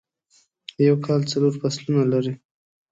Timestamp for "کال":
1.05-1.21